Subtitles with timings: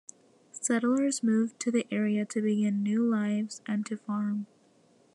[0.53, 4.47] Settlers moved to the area to begin new lives and to farm.